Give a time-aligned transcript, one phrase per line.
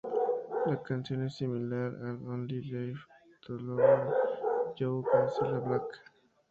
[0.65, 3.01] La canción es similar a 'I Only Live
[3.45, 4.15] To Love
[4.75, 5.85] You' de Cilla Black.